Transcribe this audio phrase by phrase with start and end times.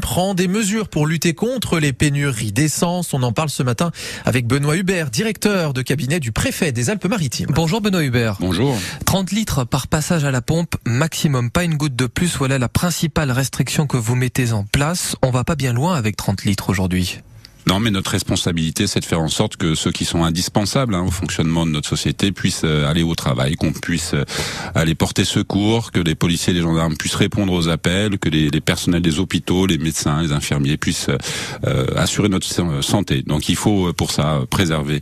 [0.00, 3.12] Prend des mesures pour lutter contre les pénuries d'essence.
[3.12, 3.90] On en parle ce matin
[4.24, 7.48] avec Benoît Hubert, directeur de cabinet du préfet des Alpes-Maritimes.
[7.50, 8.36] Bonjour Benoît Hubert.
[8.38, 8.78] Bonjour.
[9.04, 12.36] 30 litres par passage à la pompe, maximum, pas une goutte de plus.
[12.36, 15.16] Voilà la principale restriction que vous mettez en place.
[15.22, 17.18] On va pas bien loin avec 30 litres aujourd'hui.
[17.66, 21.02] Non, mais notre responsabilité, c'est de faire en sorte que ceux qui sont indispensables hein,
[21.02, 24.24] au fonctionnement de notre société puissent euh, aller au travail, qu'on puisse euh,
[24.74, 28.60] aller porter secours, que les policiers les gendarmes puissent répondre aux appels, que les, les
[28.60, 31.08] personnels des hôpitaux, les médecins, les infirmiers puissent
[31.66, 32.46] euh, assurer notre
[32.82, 33.22] santé.
[33.26, 35.00] Donc il faut pour ça préserver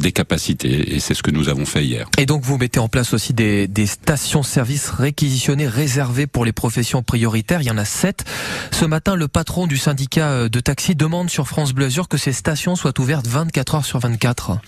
[0.00, 2.08] des capacités et c'est ce que nous avons fait hier.
[2.18, 7.02] Et donc vous mettez en place aussi des, des stations-service réquisitionnées réservées pour les professions
[7.02, 7.62] prioritaires.
[7.62, 8.24] Il y en a sept.
[8.70, 12.74] Ce matin, le patron du syndicat de taxi demande sur France Bleu que ces stations
[12.74, 14.58] soient ouvertes 24 heures sur 24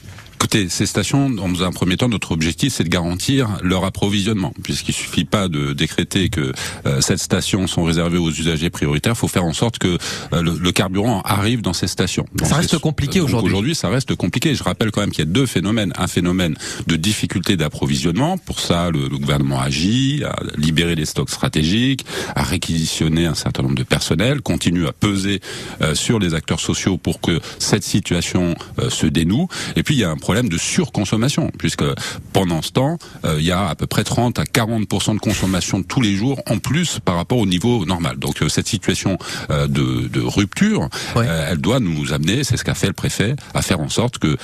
[0.45, 4.93] Écoutez, ces stations, dans un premier temps, notre objectif, c'est de garantir leur approvisionnement, puisqu'il
[4.93, 6.52] suffit pas de décréter que
[6.85, 9.15] euh, cette station sont réservées aux usagers prioritaires.
[9.15, 9.97] Il faut faire en sorte que
[10.35, 12.27] euh, le, carburant arrive dans ces stations.
[12.43, 13.52] ça reste compliqué aujourd'hui.
[13.52, 14.55] Aujourd'hui, ça reste compliqué.
[14.55, 15.95] Je rappelle quand même qu'il y a deux phénomènes.
[15.96, 18.37] Un phénomène de difficulté d'approvisionnement.
[18.37, 22.05] Pour ça, le, le, gouvernement agit, a libéré les stocks stratégiques,
[22.37, 25.40] a réquisitionné un certain nombre de personnels, continue à peser
[25.80, 28.55] euh, sur les acteurs sociaux pour que cette situation
[28.90, 29.49] se dénoue.
[29.77, 31.85] Et puis, il y a un problème de surconsommation, puisque
[32.32, 35.82] pendant ce temps, euh, il y a à peu près 30 à 40% de consommation
[35.82, 38.16] tous les jours en plus par rapport au niveau normal.
[38.18, 39.18] Donc euh, cette situation
[39.51, 43.62] euh, de, de, rupture, elle doit nous amener, c'est ce qu'a fait le préfet, à
[43.62, 44.37] faire en sorte que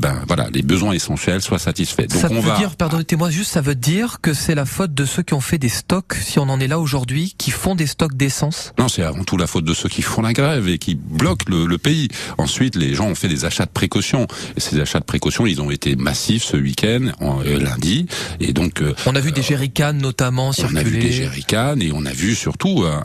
[0.00, 2.06] ben voilà les besoins essentiels soient satisfaits.
[2.06, 2.56] Donc ça on veut va...
[2.56, 5.58] dire, pardonnez-moi juste, ça veut dire que c'est la faute de ceux qui ont fait
[5.58, 8.72] des stocks, si on en est là aujourd'hui, qui font des stocks d'essence?
[8.78, 11.44] Non, c'est avant tout la faute de ceux qui font la grève et qui bloquent
[11.48, 12.08] le, le pays.
[12.38, 14.26] Ensuite, les gens ont fait des achats de précaution.
[14.56, 18.06] Et ces achats de précaution ils ont été massifs ce week-end, euh, lundi,
[18.40, 20.80] et donc euh, on a vu des jerrycans notamment circuler.
[20.80, 22.96] On a vu des jerrycans et on a vu surtout euh,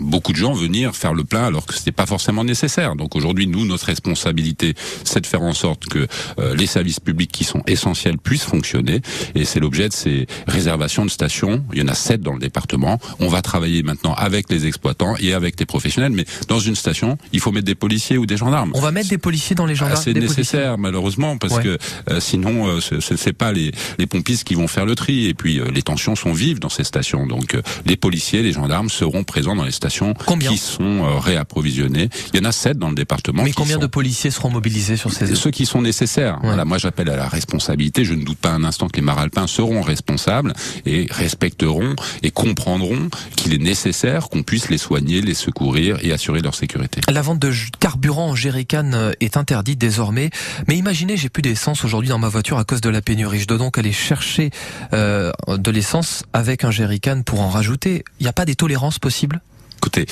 [0.00, 2.96] beaucoup de gens venir faire le plein alors que c'était pas forcément nécessaire.
[2.96, 6.06] Donc aujourd'hui, nous, notre responsabilité, c'est de faire en sorte que
[6.54, 9.02] les services publics qui sont essentiels puissent fonctionner,
[9.34, 11.64] et c'est l'objet de ces réservations de stations.
[11.72, 12.98] Il y en a sept dans le département.
[13.20, 17.18] On va travailler maintenant avec les exploitants et avec les professionnels, mais dans une station,
[17.32, 18.72] il faut mettre des policiers ou des gendarmes.
[18.74, 19.98] On va mettre des policiers dans les gendarmes.
[19.98, 21.67] Ah, c'est nécessaire, malheureusement, parce que
[22.10, 25.26] euh, sinon euh, ce c'est pas les, les pompistes qui vont faire le tri.
[25.26, 27.26] Et puis euh, les tensions sont vives dans ces stations.
[27.26, 27.56] Donc
[27.86, 32.08] les policiers, les gendarmes seront présents dans les stations combien qui sont réapprovisionnées.
[32.32, 33.42] Il y en a sept dans le département.
[33.42, 36.38] Mais combien de policiers seront mobilisés sur ces Ceux qui sont nécessaires.
[36.42, 38.04] Voilà, moi j'appelle à la responsabilité.
[38.04, 40.52] Je ne doute pas un instant que les maralpins seront responsables
[40.86, 46.40] et respecteront et comprendront qu'il est nécessaire qu'on puisse les soigner, les secourir et assurer
[46.40, 47.00] leur sécurité.
[47.08, 50.30] La vente de carburant en jerrycan est interdite désormais.
[50.66, 53.40] Mais imaginez, j'ai plus des essence aujourd'hui dans ma voiture à cause de la pénurie.
[53.40, 54.50] Je dois donc aller chercher
[54.92, 58.04] euh, de l'essence avec un jerrycan pour en rajouter.
[58.20, 59.40] Il n'y a pas des tolérances possibles?
[59.78, 60.06] Écoutez,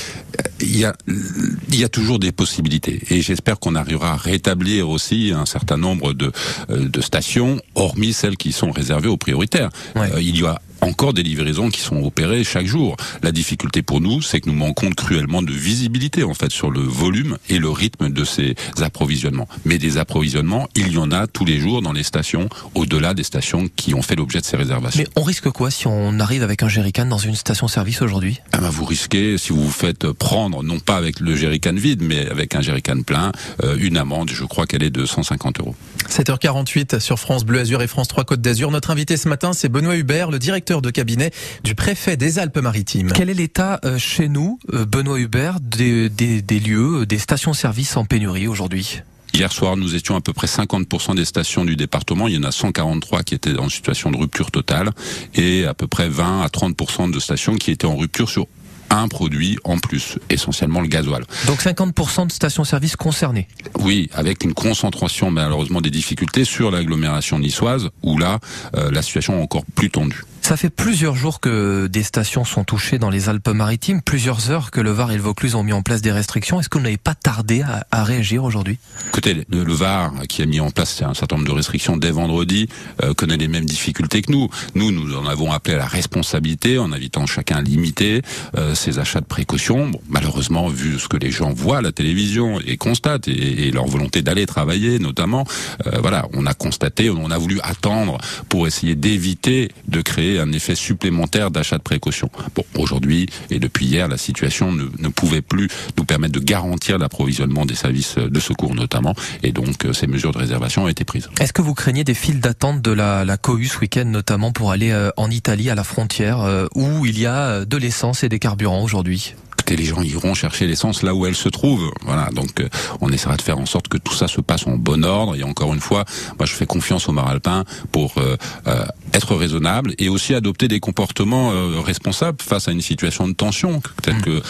[0.61, 4.89] il y a, il y a toujours des possibilités et j'espère qu'on arrivera à rétablir
[4.89, 6.33] aussi un certain nombre de,
[6.71, 9.71] euh, de stations, hormis celles qui sont réservées aux prioritaires.
[9.97, 12.97] Euh, il y a encore des livraisons qui sont opérées chaque jour.
[13.23, 16.81] La difficulté pour nous, c'est que nous manquons cruellement de visibilité en fait sur le
[16.81, 19.49] volume et le rythme de ces approvisionnements.
[19.65, 23.25] Mais des approvisionnements, il y en a tous les jours dans les stations, au-delà des
[23.25, 25.03] stations qui ont fait l'objet de ces réservations.
[25.03, 28.41] Mais on risque quoi si on arrive avec un jerrycan dans une station-service aujourd'hui?
[28.53, 32.03] Ah ben Vous risquez, si vous vous faites prendre, non pas avec le jerrycan vide,
[32.03, 33.33] mais avec un jerrycan plein,
[33.65, 35.75] euh, une amende, je crois qu'elle est de 150 euros.
[36.09, 38.71] 7h48 sur France Bleu Azur et France 3 Côte d'Azur.
[38.71, 41.31] Notre invité ce matin, c'est Benoît Hubert, le directeur de cabinet
[41.65, 43.13] du préfet des Alpes-Maritimes.
[43.15, 47.97] Quel est l'état euh, chez nous, euh, Benoît Hubert, des, des lieux, euh, des stations-service
[47.97, 49.03] en pénurie aujourd'hui?
[49.35, 52.27] Hier soir, nous étions à peu près 50% des stations du département.
[52.27, 54.93] Il y en a 143 qui étaient en situation de rupture totale
[55.35, 58.47] et à peu près 20 à 30% de stations qui étaient en rupture sur
[58.89, 61.25] un produit en plus, essentiellement le gasoil.
[61.47, 63.49] Donc 50% de stations-service concernées
[63.81, 68.39] Oui, avec une concentration malheureusement des difficultés sur l'agglomération niçoise, où là,
[68.75, 70.23] la situation est encore plus tendue.
[70.47, 74.81] Ça fait plusieurs jours que des stations sont touchées dans les Alpes-Maritimes, plusieurs heures que
[74.81, 76.61] le Var et le Vaucluse ont mis en place des restrictions.
[76.61, 78.79] Est-ce qu'on n'avait pas tardé à, réagir aujourd'hui?
[79.09, 82.69] Écoutez, le, Var, qui a mis en place un certain nombre de restrictions dès vendredi,
[83.03, 84.49] euh, connaît les mêmes difficultés que nous.
[84.77, 88.23] Nous, nous en avons appelé à la responsabilité en invitant chacun à limiter
[88.57, 89.89] euh, ses achats de précaution.
[89.89, 93.87] Bon, malheureusement, vu ce que les gens voient à la télévision et constatent, et, leur
[93.87, 95.45] volonté d'aller travailler notamment,
[95.89, 98.19] euh, voilà, on a constaté, on a voulu attendre
[98.49, 102.31] pour essayer d'éviter de créer un effet supplémentaire d'achat de précaution.
[102.55, 107.65] Bon, aujourd'hui et depuis hier, la situation ne, pouvait plus nous permettre de garantir l'approvisionnement
[107.65, 111.29] des services de secours notamment, et donc euh, ces mesures de réservation ont été prises.
[111.41, 114.91] Est-ce que vous craignez des files d'attente de la, la ce week-end notamment pour aller
[114.91, 118.39] euh, en Italie à la frontière euh, où il y a de l'essence et des
[118.39, 119.35] carburants aujourd'hui?
[119.67, 121.91] Écoutez, les gens iront chercher l'essence là où elle se trouve.
[122.03, 122.69] Voilà, donc euh,
[123.01, 125.35] on essaiera de faire en sorte que tout ça se passe en bon ordre.
[125.35, 126.05] Et encore une fois,
[126.39, 128.37] moi je fais confiance aux Maralpins pour euh,
[128.69, 131.51] euh, être raisonnable et aussi adopter des comportements
[131.83, 134.23] responsables face à une situation de tension, telle mmh.
[134.23, 134.43] que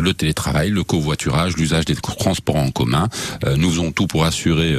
[0.00, 3.08] le télétravail, le covoiturage, l'usage des transports en commun.
[3.56, 4.76] nous faisons tout pour assurer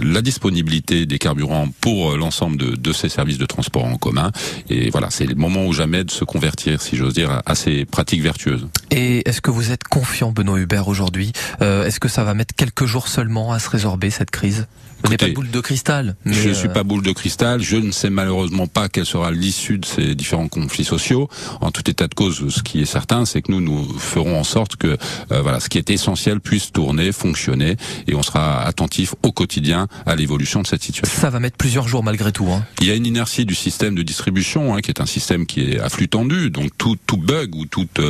[0.00, 4.30] la disponibilité des carburants pour l'ensemble de, de, ces services de transport en commun.
[4.70, 7.84] Et voilà, c'est le moment ou jamais de se convertir, si j'ose dire, à ces
[7.84, 8.66] pratiques vertueuses.
[8.90, 11.32] Et est-ce que vous êtes confiant, Benoît Hubert, aujourd'hui
[11.62, 14.66] euh, Est-ce que ça va mettre quelques jours seulement à se résorber cette crise?
[15.02, 16.14] Vous n'êtes pas boule de cristal.
[16.26, 17.62] Mais je ne suis euh, pas boule de cristal.
[17.62, 21.28] Je ne sais malheureusement pas quelle sera l'issue de ces différents conflits sociaux.
[21.62, 24.44] En tout état de cause, ce qui est certain, c'est que nous nous ferons en
[24.44, 24.98] sorte que
[25.32, 27.76] euh, voilà, ce qui est essentiel puisse tourner, fonctionner,
[28.08, 31.18] et on sera attentif au quotidien à l'évolution de cette situation.
[31.18, 32.48] Ça va mettre plusieurs jours malgré tout.
[32.50, 32.62] Hein.
[32.80, 35.62] Il y a une inertie du système de distribution, hein, qui est un système qui
[35.62, 36.50] est à flux tendu.
[36.50, 38.00] Donc tout, tout bug ou toute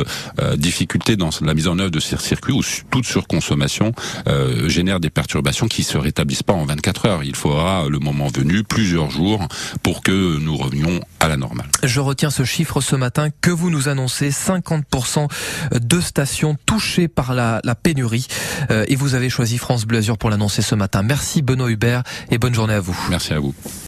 [0.57, 0.70] difficulté
[1.17, 3.93] dans la mise en œuvre de ces circuits ou toute surconsommation
[4.27, 7.23] euh, génère des perturbations qui se rétablissent pas en 24 heures.
[7.23, 9.47] Il faudra, le moment venu, plusieurs jours
[9.83, 11.67] pour que nous revenions à la normale.
[11.83, 15.27] Je retiens ce chiffre ce matin que vous nous annoncez 50%
[15.73, 18.27] de stations touchées par la, la pénurie
[18.69, 21.03] euh, et vous avez choisi France Bleu Azur pour l'annoncer ce matin.
[21.03, 22.97] Merci Benoît Hubert et bonne journée à vous.
[23.09, 23.53] Merci à vous.